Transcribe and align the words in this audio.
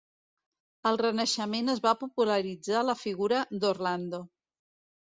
Al 0.91 0.97
Renaixement 1.01 1.69
es 1.75 1.83
va 1.85 1.93
popularitzar 2.01 2.85
la 2.89 2.99
figura 3.07 3.47
d'Orlando. 3.61 4.27